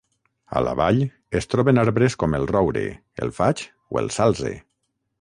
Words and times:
A 0.59 0.63
la 0.67 0.71
vall 0.79 1.01
es 1.41 1.47
troben 1.51 1.81
arbres 1.83 2.17
com 2.23 2.39
el 2.39 2.49
Roure, 2.55 2.85
el 3.27 3.37
Faig 3.41 3.67
o 3.93 4.01
el 4.05 4.15
Salze. 4.21 4.61